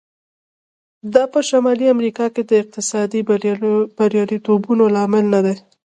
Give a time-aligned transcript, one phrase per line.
[1.13, 3.21] دا په شمالي امریکا کې د اقتصادي
[3.97, 5.55] بریالیتوبونو لامل نه دی.